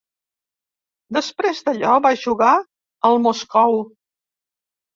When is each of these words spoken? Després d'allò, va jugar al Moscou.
Després 1.17 1.61
d'allò, 1.67 1.93
va 2.07 2.15
jugar 2.23 2.51
al 3.11 3.23
Moscou. 3.29 3.81